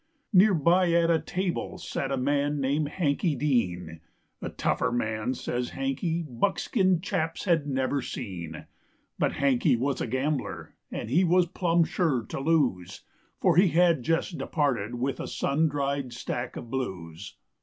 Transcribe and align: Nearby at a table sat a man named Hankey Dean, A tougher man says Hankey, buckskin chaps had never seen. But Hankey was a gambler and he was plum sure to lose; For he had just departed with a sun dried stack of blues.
Nearby 0.33 0.93
at 0.93 1.11
a 1.11 1.19
table 1.19 1.77
sat 1.77 2.11
a 2.11 2.17
man 2.17 2.59
named 2.59 2.87
Hankey 2.89 3.35
Dean, 3.35 4.01
A 4.41 4.49
tougher 4.49 4.91
man 4.91 5.35
says 5.35 5.69
Hankey, 5.77 6.23
buckskin 6.27 7.01
chaps 7.01 7.43
had 7.45 7.67
never 7.67 8.01
seen. 8.01 8.65
But 9.19 9.33
Hankey 9.33 9.75
was 9.75 10.01
a 10.01 10.07
gambler 10.07 10.73
and 10.91 11.11
he 11.11 11.23
was 11.23 11.45
plum 11.45 11.83
sure 11.83 12.23
to 12.29 12.39
lose; 12.39 13.03
For 13.39 13.57
he 13.57 13.67
had 13.67 14.01
just 14.01 14.39
departed 14.39 14.95
with 14.95 15.19
a 15.19 15.27
sun 15.27 15.67
dried 15.69 16.13
stack 16.13 16.55
of 16.55 16.71
blues. 16.71 17.35